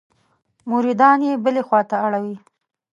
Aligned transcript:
مریدان 0.69 1.19
یې 1.27 1.33
بلې 1.43 1.61
خوا 1.67 1.81
ته 1.89 1.95
اړوي. 2.05 2.35